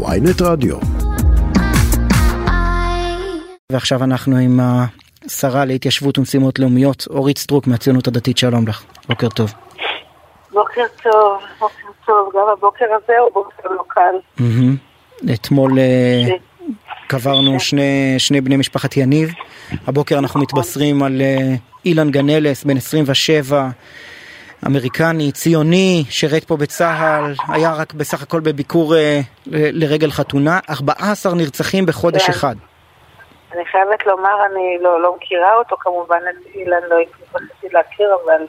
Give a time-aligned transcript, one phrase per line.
[0.00, 0.76] ynet רדיו.
[3.72, 4.60] ועכשיו אנחנו עם
[5.26, 8.84] השרה להתיישבות ומשימות לאומיות, אורית סטרוק מהציונות הדתית, שלום לך.
[9.08, 9.52] בוקר טוב.
[10.52, 14.44] בוקר טוב, בוקר טוב, גם הבוקר הזה הוא בוקר לא קל.
[15.34, 16.22] אתמול אה,
[17.06, 19.32] קברנו שני, שני בני משפחת יניב,
[19.86, 21.54] הבוקר אנחנו מתבשרים על אה,
[21.84, 23.68] אילן גנלס, בן 27,
[24.66, 29.20] אמריקני, ציוני, שירת פה בצה"ל, היה רק בסך הכל בביקור אה,
[29.52, 32.32] לרגל חתונה, 14 נרצחים בחודש כן.
[32.32, 32.54] אחד.
[33.54, 38.46] אני חייבת לומר, אני לא, לא מכירה אותו כמובן, את אילן לא התבקשתי להכיר, אבל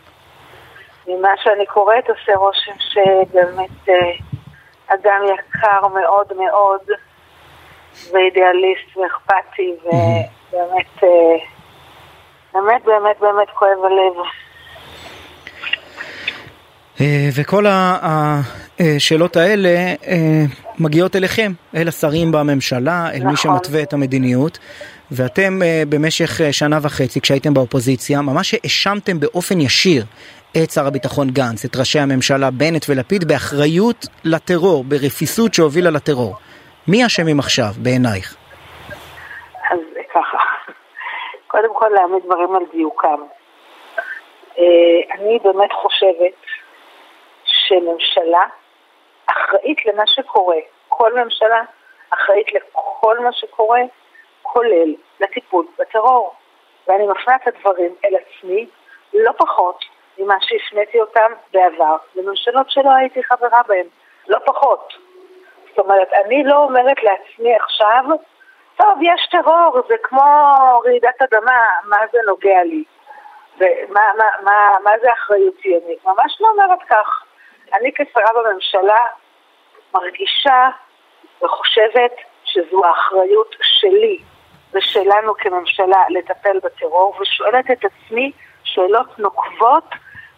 [1.07, 3.95] ממה שאני קוראת עושה רושם שבאמת אה,
[4.87, 6.81] אדם יקר מאוד מאוד,
[8.11, 11.35] ואידיאליסט ואכפתי, ובאמת, אה,
[12.53, 14.25] באמת באמת באמת כואב הלב.
[17.01, 19.69] אה, וכל השאלות האלה
[20.07, 20.43] אה,
[20.79, 23.35] מגיעות אליכם, אל השרים בממשלה, אל מי נכון.
[23.35, 24.59] שמתווה את המדיניות,
[25.11, 30.03] ואתם אה, במשך אה, שנה וחצי, כשהייתם באופוזיציה, ממש האשמתם באופן ישיר
[30.63, 36.35] את שר הביטחון גנץ, את ראשי הממשלה בנט ולפיד, באחריות לטרור, ברפיסות שהובילה לטרור.
[36.87, 38.35] מי אשמים עכשיו, בעינייך?
[39.71, 39.79] אז
[40.13, 40.37] ככה,
[41.47, 43.21] קודם כל להעמיד דברים על דיוקם.
[44.59, 46.42] אה, אני באמת חושבת
[47.67, 48.45] שממשלה
[49.25, 50.57] אחראית למה שקורה.
[50.87, 51.61] כל ממשלה
[52.09, 53.81] אחראית לכל מה שקורה,
[54.41, 56.33] כולל לטיפול בטרור.
[56.87, 58.67] ואני מפנה את הדברים אל עצמי
[59.13, 59.85] לא פחות
[60.17, 63.87] ממה שהפניתי אותם בעבר לממשלות שלא הייתי חברה בהן,
[64.27, 64.93] לא פחות.
[65.69, 68.03] זאת אומרת, אני לא אומרת לעצמי עכשיו,
[68.77, 70.21] טוב, יש טרור, זה כמו
[70.85, 72.83] רעידת אדמה, מה זה נוגע לי?
[73.57, 76.05] ומה מה, מה, מה זה אחריות ציונית?
[76.05, 77.23] ממש לא אומרת כך.
[77.73, 78.99] אני כשרה בממשלה
[79.93, 80.69] מרגישה
[81.43, 84.17] וחושבת שזו האחריות שלי
[84.73, 88.31] ושלנו כממשלה לטפל בטרור, ושואלת את עצמי
[88.63, 89.89] שאלות נוקבות,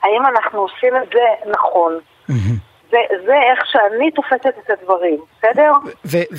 [0.04, 2.00] האם אנחנו עושים את זה נכון.
[2.92, 5.72] זה, זה איך שאני תופסת את הדברים, בסדר?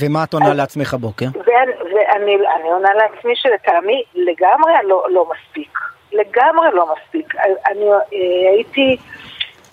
[0.00, 1.26] ומה את עונה לעצמך הבוקר?
[1.34, 5.78] ואני, ואני אני עונה לעצמי שלטעמי לגמרי לא, לא מספיק.
[6.12, 7.34] לגמרי לא מספיק.
[7.66, 8.96] אני אה, הייתי,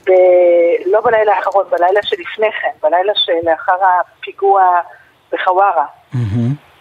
[0.06, 0.12] ב,
[0.86, 4.64] לא בלילה האחרון, בלילה שלפני כן, בלילה שלאחר הפיגוע
[5.32, 5.86] בחווארה.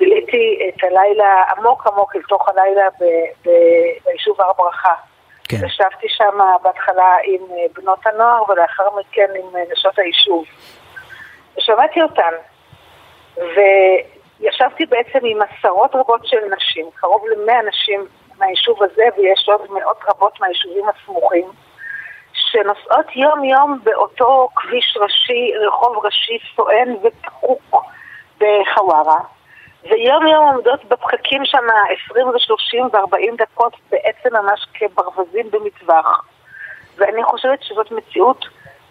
[0.00, 3.04] ביליתי את הלילה עמוק עמוק אל תוך הלילה ב,
[3.44, 3.50] ב,
[4.04, 4.94] ביישוב הר ברכה.
[5.48, 5.66] כן.
[5.66, 10.44] ישבתי שם בהתחלה עם אה, בנות הנוער ולאחר מכן עם אה, נשות היישוב.
[11.56, 12.32] ושמעתי אותן,
[13.36, 18.06] וישבתי בעצם עם עשרות רבות של נשים, קרוב למאה נשים
[18.38, 21.48] מהיישוב הזה, ויש עוד מאות רבות מהיישובים הסמוכים,
[22.62, 27.84] שנוסעות יום-יום באותו כביש ראשי, רחוב ראשי סואן ופקוק
[28.38, 29.18] בחווארה,
[29.90, 31.64] ויום יום עומדות בפקקים שם
[32.08, 36.28] 20 ו-30 ו-40 דקות בעצם ממש כברווזים במטווח.
[36.96, 38.44] ואני חושבת שזאת מציאות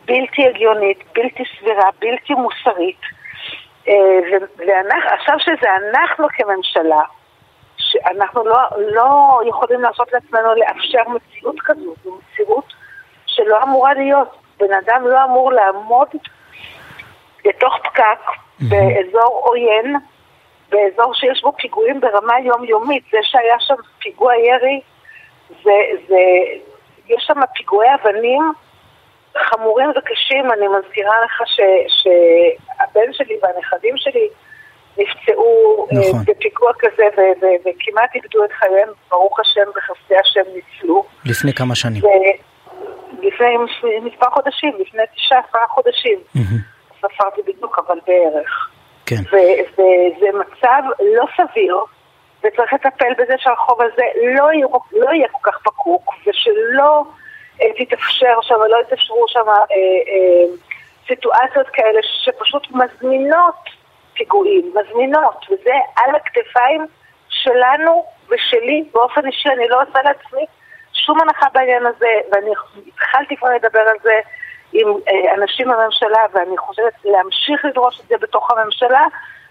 [0.05, 3.01] בלתי הגיונית, בלתי סבירה, בלתי מוסרית.
[3.87, 4.19] אה,
[4.57, 7.01] ועכשיו שזה אנחנו כממשלה,
[7.77, 12.17] שאנחנו לא, לא יכולים לעשות לעצמנו לאפשר מציאות כזו, זו
[13.44, 14.28] שלא אמורה להיות.
[14.59, 16.07] בן אדם לא אמור לעמוד
[17.46, 18.19] בתוך פקק
[18.59, 19.96] באזור עוין,
[20.69, 23.03] באזור שיש בו פיגועים ברמה יומיומית.
[23.12, 24.81] זה שהיה שם פיגוע ירי,
[25.63, 25.72] זה,
[26.07, 26.19] זה,
[27.07, 28.52] יש שם פיגועי אבנים
[29.38, 30.52] חמורים וקשים.
[30.52, 34.28] אני מזכירה לך ש, שהבן שלי והנכדים שלי
[34.97, 36.19] נפצעו נכון.
[36.19, 41.06] uh, בפיגוע כזה ו- ו- וכמעט איבדו את חייהם, ברוך השם, בחסדי השם ניצלו.
[41.25, 42.02] לפני כמה שנים.
[43.41, 46.19] לפני מספר חודשים, לפני תשעה עשרה חודשים.
[46.97, 48.69] ספרתי בדיוק, אבל בערך.
[49.06, 49.16] כן.
[49.31, 51.78] וזה מצב לא סביר,
[52.40, 54.03] וצריך לטפל בזה שהרחוב הזה
[54.38, 57.03] לא יהיה, לא יהיה כל כך פקוק, ושלא
[57.62, 60.56] אה, תתאפשר שם, לא יתאפשרו שם אה, אה,
[61.08, 63.56] סיטואציות כאלה שפשוט מזמינות
[64.14, 66.85] פיגועים, מזמינות, וזה על הכתפיים
[67.29, 70.46] שלנו ושלי באופן אישי, אני לא עושה לעצמי
[71.05, 72.51] שום הנחה בעניין הזה, ואני
[72.87, 74.19] התחלתי כבר לדבר על זה
[74.73, 79.05] עם אה, אנשים בממשלה, ואני חושבת להמשיך לדרוש את זה בתוך הממשלה,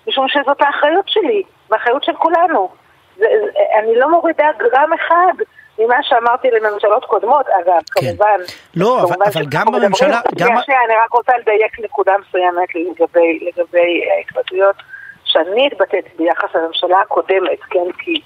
[0.08, 2.68] משום שזאת האחריות שלי, והאחריות של כולנו.
[3.16, 5.32] זה, זה, אני לא מורידה גרם אחד
[5.78, 8.06] ממה שאמרתי לממשלות קודמות, אגב, כן.
[8.06, 8.40] כמובן.
[8.76, 10.46] לא, אבל, כמובן אבל גם שאנחנו בממשלה, גם...
[10.46, 14.76] שנייה, שנייה, אני רק רוצה לדייק נקודה מסוימת לגבי, לגבי ההתבטאויות
[15.24, 18.20] שאני התבטאתי ביחס לממשלה הקודמת, כן, כי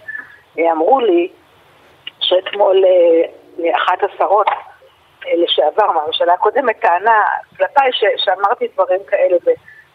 [0.58, 1.28] אה, אמרו לי
[2.24, 4.48] שאתמול אה, אחת השרות
[5.26, 7.22] אה, לשעבר מהממשלה הקודמת טענה
[7.56, 9.36] כלפיי שאמרתי דברים כאלה.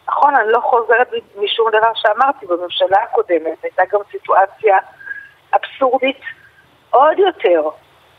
[0.08, 4.78] נכון, אני לא חוזרת משום דבר שאמרתי, בממשלה הקודמת הייתה גם סיטואציה
[5.54, 6.20] אבסורדית
[6.90, 7.68] עוד יותר,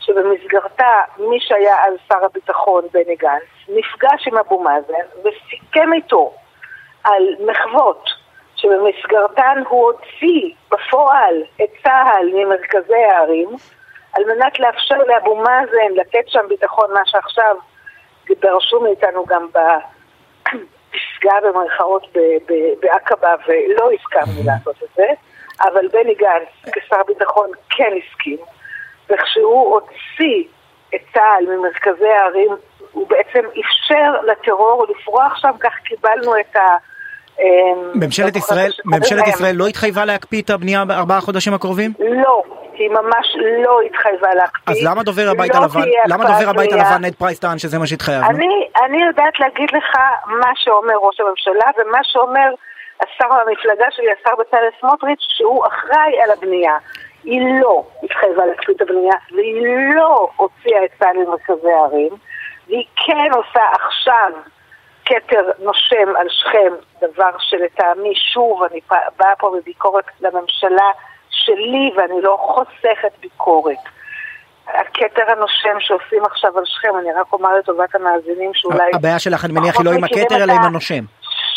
[0.00, 6.34] שבמסגרתה מי שהיה אז שר הביטחון בני גנץ נפגש עם אבו מאזן וסיכם איתו
[7.04, 8.10] על מחוות
[8.56, 13.48] שבמסגרתן הוא הוציא בפועל את צה"ל ממרכזי הערים
[14.12, 17.56] על מנת לאפשר לאבו מאזן לתת שם ביטחון, מה שעכשיו
[18.40, 22.06] דרשו מאיתנו גם בפסגה במרכאות
[22.80, 25.06] בעקבה ולא הסכמנו לעשות את זה,
[25.60, 28.38] אבל בני גנץ כשר ביטחון כן הסכים,
[29.08, 30.44] וכשהוא הוציא
[30.94, 32.50] את צה"ל ממרכזי הערים
[32.92, 36.76] הוא בעצם אפשר לטרור לפרוח שם, כך קיבלנו את ה...
[37.40, 37.44] אמ,
[37.94, 41.92] ממשלת ישראל, ממשלת ישראל לא התחייבה להקפיא את הבנייה בארבעה חודשים הקרובים?
[41.98, 42.42] לא,
[42.74, 43.26] היא ממש
[43.64, 44.74] לא התחייבה להקפיא.
[44.74, 47.86] אז למה דובר הבית לא הלבן, למה דובר הבית הלבן נד פרייס טען שזה מה
[47.86, 48.28] שהתחייבנו?
[48.28, 49.96] אני, אני יודעת להגיד לך
[50.26, 52.50] מה שאומר ראש הממשלה ומה שאומר
[53.00, 56.76] השר במפלגה שלי, השר בצלאל סמוטריץ', שהוא אחראי על הבנייה.
[57.24, 59.62] היא לא התחייבה להקפיא את הבנייה והיא
[59.94, 62.12] לא הוציאה את צה"ל למרכזי הערים
[62.68, 64.30] והיא כן עושה עכשיו
[65.04, 68.80] כתר נושם על שכם, דבר שלטעמי, שוב, אני
[69.18, 70.90] באה פה בביקורת לממשלה
[71.30, 73.76] שלי ואני לא חוסכת ביקורת.
[74.66, 78.90] הכתר הנושם שעושים עכשיו על שכם, אני רק אומר לטובת המאזינים שאולי...
[78.94, 81.04] הבעיה שלך, אני מניח, היא לא עם הכתר, אלא עם הנושם.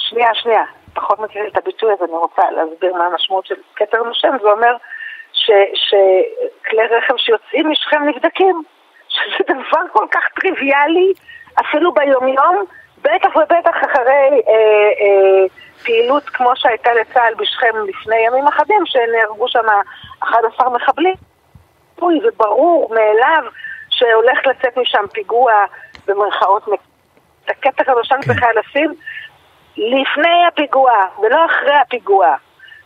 [0.09, 0.63] שנייה, שנייה,
[0.93, 4.75] פחות מכירים את הביטוי הזה, אני רוצה להסביר מה המשמעות של כתר נושם, זה אומר
[5.73, 8.63] שכלי רכב שיוצאים משכם נבדקים,
[9.09, 11.13] שזה דבר כל כך טריוויאלי,
[11.59, 12.65] אפילו ביומיום,
[13.05, 14.53] בטח ובטח אחרי אה,
[15.01, 15.45] אה,
[15.83, 19.65] פעילות כמו שהייתה לצה"ל בשכם לפני ימים אחדים, שנהרגו שם
[20.19, 21.15] 11 מחבלים.
[22.27, 23.43] וברור מאליו
[23.89, 25.51] שהולך לצאת משם פיגוע
[26.07, 26.63] במרכאות
[27.45, 28.33] את הכתר הראשון כן.
[28.33, 28.93] בכלל לשים
[29.77, 32.35] לפני הפיגוע ולא אחרי הפיגוע.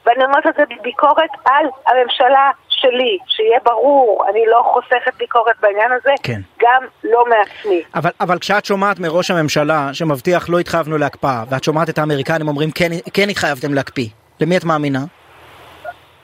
[0.06, 2.52] ואני אומרת את זה בביקורת על הממשלה
[2.82, 6.40] שלי, שיהיה ברור, אני לא חוסכת ביקורת בעניין הזה, כן.
[6.60, 7.84] גם לא מעצמי.
[7.96, 12.72] אבל, אבל כשאת שומעת מראש הממשלה שמבטיח לא התחייבנו להקפאה, ואת שומעת את האמריקנים אומרים
[12.72, 14.08] כן, כן התחייבתם להקפיא,
[14.42, 15.00] למי את מאמינה?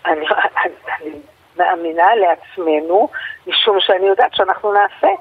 [0.06, 0.26] אני,
[0.66, 1.20] אני, אני
[1.58, 3.10] מאמינה לעצמנו,
[3.48, 5.14] משום שאני יודעת שאנחנו נעשה,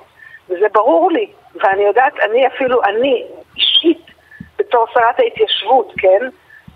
[0.49, 3.25] וזה ברור לי, ואני יודעת, אני אפילו, אני
[3.57, 4.07] אישית,
[4.59, 6.29] בתור שרת ההתיישבות, כן?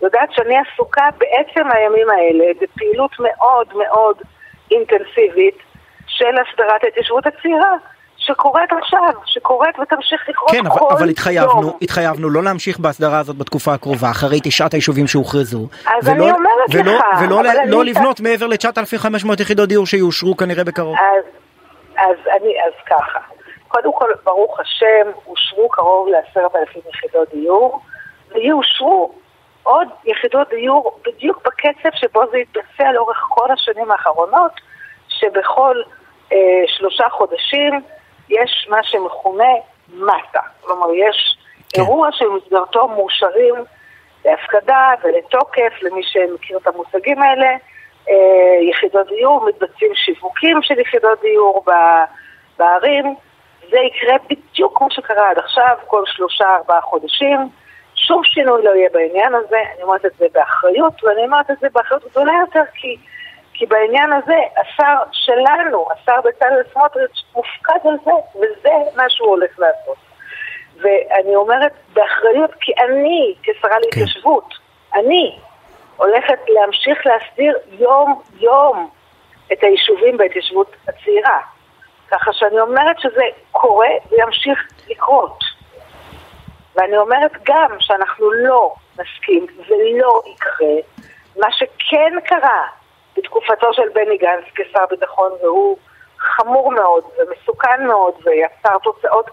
[0.03, 4.17] יודעת שאני עסוקה בעצם הימים האלה בפעילות מאוד מאוד
[4.71, 5.59] אינטנסיבית
[6.07, 7.73] של הסדרת ההתיישבות הצעירה.
[8.19, 11.77] שקורית עכשיו, שקורית ותמשיך לקרות כן, כל אבל, אבל התחייבנו, יום.
[11.83, 15.67] התחייבנו לא להמשיך בהסדרה הזאת בתקופה הקרובה, אחרי תשעת היישובים שהוכרזו.
[15.87, 20.37] אז ולא, אני אומרת ולא, לך, ולא לא, לא לבנות מעבר ל-9,500 יחידות דיור שיאושרו
[20.37, 20.97] כנראה בקרוב.
[20.97, 21.25] אז,
[21.97, 23.19] אז אני, אז ככה,
[23.69, 27.81] קודם כל, ברוך השם, אושרו קרוב ל-10,000 יחידות דיור,
[28.35, 29.13] ויאושרו
[29.69, 34.53] עוד יחידות דיור בדיוק בקצב שבו זה התבצע לאורך כל השנים האחרונות,
[35.09, 35.77] שבכל
[36.33, 37.81] אה, שלושה חודשים
[38.29, 39.53] יש מה שמכונה
[39.95, 40.41] מסה.
[40.61, 41.39] כלומר, יש
[41.69, 41.81] כן.
[41.81, 43.55] אירוע שבמסגרתו מאושרים
[44.25, 47.49] להפקדה ולתוקף, למי שמכיר את המושגים האלה,
[48.09, 51.65] אה, יחידות דיור, מתבצעים שיווקים של יחידות דיור
[52.59, 53.15] בערים.
[53.71, 57.49] זה יקרה בדיוק כמו שקרה עד עכשיו, כל שלושה ארבעה חודשים.
[58.07, 61.69] שום שינוי לא יהיה בעניין הזה, אני אומרת את זה באחריות, ואני אומרת את זה
[61.73, 62.97] באחריות גדולה יותר כי,
[63.55, 69.59] כי בעניין הזה השר שלנו, השר בצלאל סמוטריץ', מופקד על זה, וזה מה שהוא הולך
[69.59, 69.97] לעשות.
[70.77, 73.81] ואני אומרת באחריות כי אני, כשרה כן.
[73.85, 74.55] להתיישבות,
[74.95, 75.39] אני
[75.97, 78.91] הולכת להמשיך להסדיר יום-יום
[79.53, 81.39] את היישובים בהתיישבות הצעירה.
[82.11, 85.58] ככה שאני אומרת שזה קורה וימשיך לקרות.
[86.79, 90.75] ואני אומרת גם שאנחנו לא נסכים ולא יקרה
[91.37, 92.67] מה שכן קרה
[93.17, 95.79] בתקופתו של בני גנץ כשר ביטחון והוא
[96.19, 99.31] חמור מאוד ומסוכן מאוד ויצר תוצאות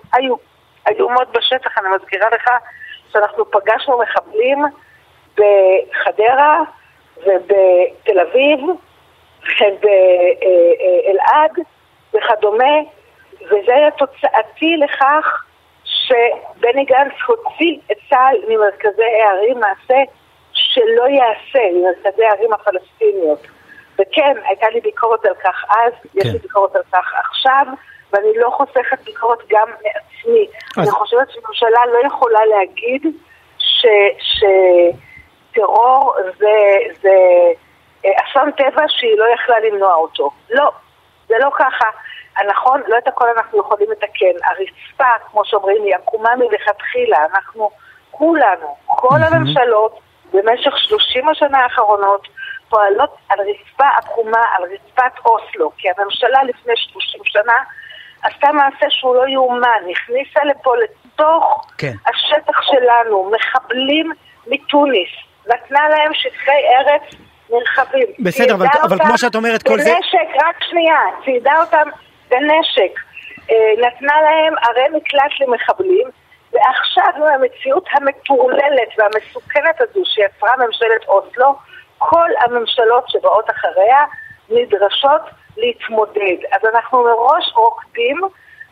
[0.89, 1.77] איומות בשטח.
[1.77, 2.49] אני מזכירה לך
[3.13, 4.65] שאנחנו פגשנו מחבלים
[5.35, 6.61] בחדרה
[7.17, 8.59] ובתל אביב
[9.61, 11.51] ובאלעד
[12.13, 12.75] וכדומה
[13.41, 15.44] וזה היה תוצאתי לכך
[16.05, 19.97] שבני גנץ הוציא את צה"ל ממרכזי הערים, מעשה
[20.53, 23.39] שלא ייעשה ממרכזי הערים הפלסטיניות.
[23.93, 26.19] וכן, הייתה לי ביקורת על כך אז, כן.
[26.19, 27.65] יש לי ביקורת על כך עכשיו,
[28.13, 30.47] ואני לא חוסכת ביקורת גם מעצמי.
[30.77, 30.83] אז...
[30.83, 33.05] אני חושבת שממשלה לא יכולה להגיד
[33.57, 33.85] ש...
[35.51, 36.55] שטרור זה,
[37.01, 37.17] זה
[38.05, 40.29] אה, אסון טבע שהיא לא יכלה למנוע אותו.
[40.49, 40.71] לא,
[41.27, 41.85] זה לא ככה.
[42.43, 44.35] נכון, לא את הכל אנחנו יכולים לתקן.
[44.43, 47.17] הרצפה, כמו שאומרים, היא עקומה מלכתחילה.
[47.33, 47.69] אנחנו
[48.11, 49.99] כולנו, כל הממשלות
[50.33, 52.27] במשך 30 השנה האחרונות
[52.69, 57.57] פועלות על רצפה עקומה, על רצפת אוסלו, כי הממשלה לפני 30 שנה
[58.23, 61.93] עשתה מעשה שהוא לא יאומן, הכניסה לפה לתוך כן.
[62.07, 64.11] השטח שלנו מחבלים
[64.47, 65.09] מתוניס,
[65.47, 67.01] נתנה להם שטחי ארץ
[67.49, 68.07] נרחבים.
[68.19, 69.91] בסדר, אבל, אבל כמו שאת אומרת, כל זה...
[69.95, 71.89] בנשק, רק שנייה, ציידה אותם
[72.29, 72.99] בנשק,
[73.51, 76.07] אה, נתנה להם ערי מקלט למחבלים,
[76.53, 81.55] ועכשיו, נו, המציאות המטורללת והמסוכנת הזו שיצרה ממשלת אוסלו,
[81.97, 84.05] כל הממשלות שבאות אחריה
[84.49, 85.21] נדרשות
[85.57, 86.37] להתמודד.
[86.51, 88.21] אז אנחנו מראש רוקדים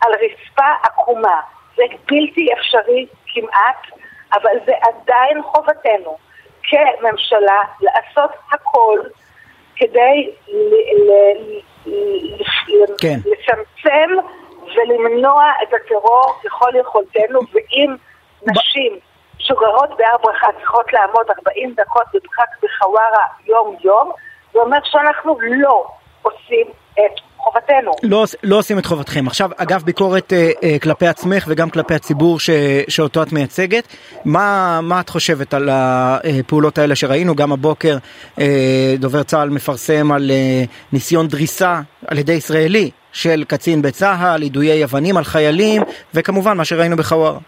[0.06, 1.42] על רצפה עקומה.
[1.76, 4.00] זה בלתי אפשרי כמעט,
[4.34, 6.18] אבל זה עדיין חובתנו
[6.64, 9.00] כממשלה לעשות הכל
[9.76, 10.32] כדי
[12.98, 13.20] כן.
[13.26, 14.10] לצמצם
[14.76, 17.96] ולמנוע את הטרור ככל יכולתנו, ואם
[18.42, 19.00] נשים
[19.38, 24.12] שגרות בהר ברכה צריכות לעמוד 40 דקות בפקק בחווארה יום-יום,
[24.54, 25.88] זה אומר שאנחנו לא
[26.22, 27.92] עושים את חובתנו.
[28.04, 29.28] לא, לא עושים את חובתכם.
[29.28, 32.50] עכשיו, אגב, ביקורת אה, אה, כלפי עצמך וגם כלפי הציבור ש,
[32.88, 33.88] שאותו את מייצגת,
[34.26, 37.36] מה, מה את חושבת על הפעולות האלה שראינו?
[37.36, 37.98] גם הבוקר
[38.40, 44.84] אה, דובר צה"ל מפרסם על אה, ניסיון דריסה על ידי ישראלי של קצין בצה"ל, יידויי
[44.84, 45.82] אבנים על חיילים,
[46.14, 47.40] וכמובן מה שראינו בחווארה.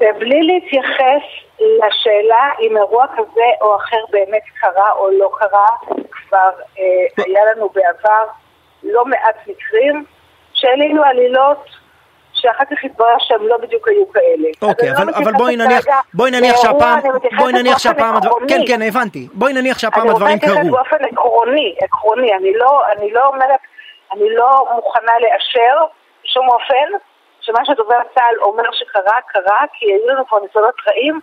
[0.00, 5.66] בלי להתייחס לשאלה אם אירוע כזה או אחר באמת קרה או לא קרה,
[6.10, 8.24] כבר אה, היה לנו בעבר
[8.82, 10.04] לא מעט מקרים
[10.52, 11.68] שהעלינו עלילות
[12.32, 14.48] שאחר כך התברר שהם לא בדיוק היו כאלה.
[14.62, 15.84] אוקיי, אבל, לא אבל בואי נניח,
[16.14, 17.00] בואי נניח שהפעם,
[17.38, 18.14] בואי נניח שהפעם,
[18.48, 20.50] כן כן הבנתי, בואי נניח שהפעם הדברים קרו.
[20.50, 23.60] אני רוצה להתייחס באופן עקרוני, עקרוני, אני לא, אני לא אומרת,
[24.12, 25.84] אני לא מוכנה לאשר
[26.24, 26.88] בשום אופן
[27.40, 31.20] שמה שדובר צה"ל אומר שקרה, קרה, כי היו לנו פה ניסיונות רעים,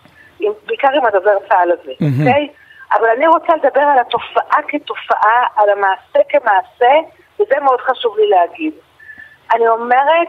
[0.66, 2.48] בעיקר עם הדובר צה"ל הזה, אוקיי?
[2.92, 6.92] אבל אני רוצה לדבר על התופעה כתופעה, על המעשה כמעשה,
[7.40, 8.74] וזה מאוד חשוב לי להגיד.
[9.54, 10.28] אני אומרת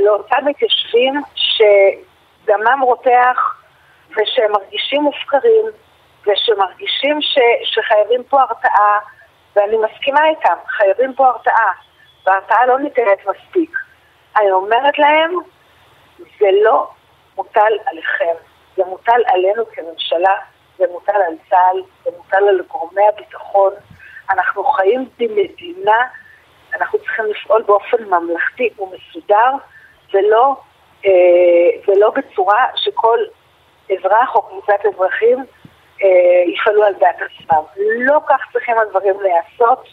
[0.00, 3.62] לאותם מתיישבים שדמם רותח
[4.10, 5.64] ושהם מרגישים מופקרים
[6.26, 8.98] ושמרגישים ש, שחייבים פה הרתעה,
[9.56, 11.72] ואני מסכימה איתם, חייבים פה הרתעה.
[12.26, 13.78] וההרתעה לא ניתנת מספיק.
[14.36, 15.30] אני אומרת להם,
[16.18, 16.88] זה לא
[17.36, 18.34] מוטל עליכם,
[18.76, 20.34] זה מוטל עלינו כממשלה,
[20.78, 23.72] זה מוטל על צה"ל, זה מוטל על גורמי הביטחון.
[24.30, 26.06] אנחנו חיים במדינה,
[26.74, 29.50] אנחנו צריכים לפעול באופן ממלכתי ומסודר,
[30.14, 30.56] ולא,
[31.04, 31.10] אה,
[31.88, 33.18] ולא בצורה שכל
[33.92, 35.38] אזרח או קבוצת אזרחים
[36.02, 37.62] אה, יפעלו על דעת עצמם.
[37.76, 39.88] לא כך צריכים הדברים להיעשות.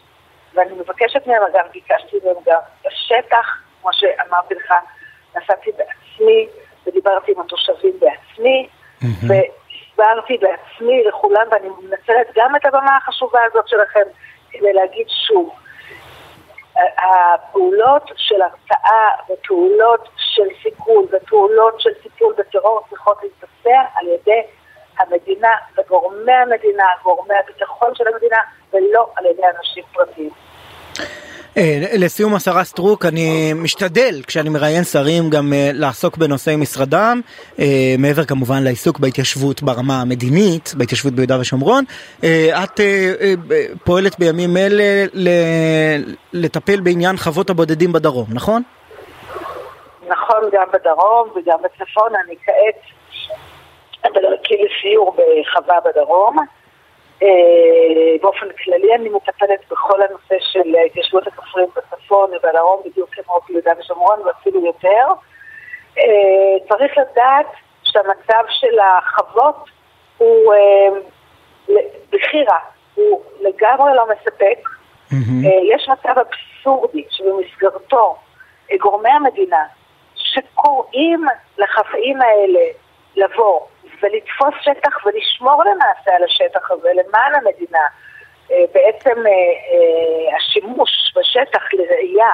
[0.53, 4.73] ואני מבקשת מהם, אגב, ביקשתי מהם גם בשטח, כמו שאמרתי לך,
[5.35, 6.47] נסעתי בעצמי
[6.87, 8.67] ודיברתי עם התושבים בעצמי,
[9.01, 14.03] והסברתי בעצמי לכולם, ואני מנצלת גם את הבמה החשובה הזאת שלכם
[14.51, 15.53] כדי להגיד שוב,
[16.75, 24.41] הפעולות של הרתעה ופעולות של סיכול ופעולות של טיפול בטרור צריכות להתבצע על ידי
[24.99, 28.37] המדינה וגורמי המדינה, גורמי הביטחון של המדינה,
[28.73, 30.29] ולא על ידי אנשים פרטיים.
[31.57, 37.21] אה, לסיום השרה סטרוק, אני משתדל כשאני מראיין שרים גם אה, לעסוק בנושאי משרדם,
[37.59, 37.65] אה,
[37.97, 41.83] מעבר כמובן לעיסוק בהתיישבות ברמה המדינית, בהתיישבות ביהודה ושומרון.
[42.63, 42.79] את
[43.83, 44.83] פועלת בימים אלה
[46.33, 48.61] לטפל בעניין חוות הבודדים בדרום, נכון?
[50.07, 52.11] נכון, גם בדרום וגם בצפון.
[52.25, 52.81] אני כעת
[54.11, 56.37] בדרכי לסיור בחווה בדרום.
[57.23, 63.71] אה, באופן כללי אני מטפלת בכל הנושא של התיישבות הכפריים בצפון ובדרום בדיוק כמו ביהודה
[63.79, 65.05] ושומרון ואפילו יותר.
[65.97, 67.45] אה, צריך לדעת
[67.83, 69.69] שהמצב של החוות
[70.17, 70.99] הוא אה,
[72.11, 72.59] בחירה,
[72.95, 74.69] הוא לגמרי לא מספק.
[75.63, 78.15] יש מצב אבסורדי שבמסגרתו
[78.79, 79.63] גורמי המדינה
[80.15, 81.25] שקוראים
[81.57, 82.59] לחוואים האלה
[83.15, 83.59] לבוא
[84.01, 87.87] ולתפוס שטח ולשמור למעשה על השטח הזה למען המדינה.
[88.51, 92.31] אה, בעצם אה, אה, השימוש בשטח לראייה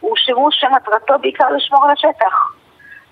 [0.00, 2.34] הוא שימוש שמטרתו בעיקר לשמור על השטח.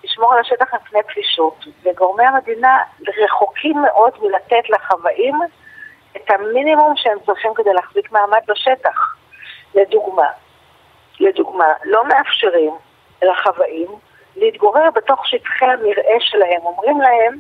[0.05, 2.79] לשמור על השטח מפני פלישות, וגורמי המדינה
[3.25, 5.35] רחוקים מאוד מלתת לחוואים
[6.17, 9.17] את המינימום שהם צריכים כדי להחזיק מעמד בשטח.
[9.75, 10.27] לדוגמה,
[11.21, 12.73] לדוגמה, לא מאפשרים
[13.23, 13.89] לחוואים
[14.37, 16.61] להתגורר בתוך שטחי המרעה שלהם.
[16.63, 17.39] אומרים להם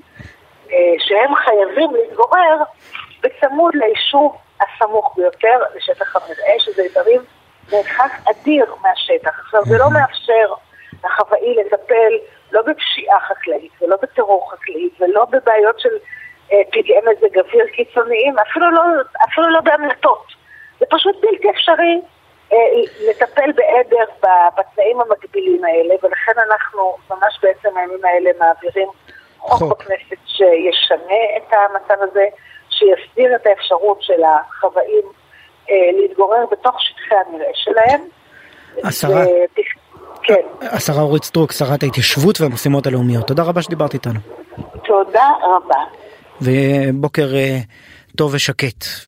[0.73, 2.57] אה, שהם חייבים להתגורר
[3.23, 7.21] בצמוד ליישוב הסמוך ביותר לשטח המרעה, שזה דברים
[7.73, 9.41] מרחק אדיר מהשטח.
[9.41, 10.55] עכשיו, זה לא מאפשר
[11.05, 12.13] לחוואי לטפל
[12.53, 15.97] לא בפשיעה חקלאית ולא בטרור חקלאי ולא בבעיות של
[16.53, 18.83] אה, פגעי מזג אוויר קיצוניים, אפילו לא,
[19.25, 20.27] אפילו לא בהמלטות.
[20.81, 22.01] זה פשוט בלתי אפשרי
[23.09, 24.28] לטפל בעדר
[24.59, 28.88] בתנאים המקבילים האלה, ולכן אנחנו ממש בעצם הימים האלה מעבירים
[29.38, 32.25] חוק, חוק בכנסת שישנה את המצב הזה,
[32.71, 35.04] שיסדיר את האפשרות של החוואים
[35.71, 38.00] אה, להתגורר בתוך שטחי המרעה שלהם.
[38.85, 39.25] השרה,
[40.23, 40.40] כן.
[40.61, 44.21] השרה אורית סטרוק, שרת ההתיישבות והמשימות הלאומיות, תודה רבה שדיברת איתנו.
[44.85, 45.85] תודה רבה.
[46.40, 47.59] ובוקר אה,
[48.16, 49.06] טוב ושקט.